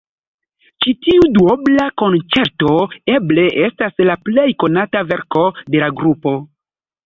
[0.85, 2.73] Ĉi tiu duobla konĉerto
[3.17, 6.39] eble estas la plej konata verko de la grupo.